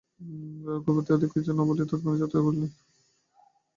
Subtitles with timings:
[0.67, 2.71] রঘুপতি আর অধিক কিছু না বলিয়া তৎক্ষণাৎ যাত্রা করিলেন।